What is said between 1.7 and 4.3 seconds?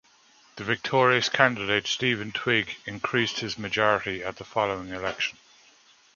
Stephen Twigg, increased his majority